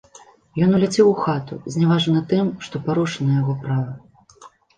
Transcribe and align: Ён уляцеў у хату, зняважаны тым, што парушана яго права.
Ён 0.67 0.71
уляцеў 0.77 1.09
у 1.09 1.11
хату, 1.23 1.57
зняважаны 1.75 2.21
тым, 2.33 2.49
што 2.69 2.75
парушана 2.89 3.31
яго 3.41 3.53
права. 3.69 4.43